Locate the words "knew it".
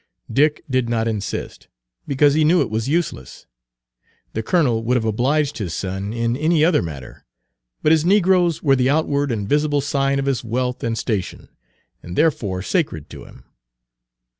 2.43-2.71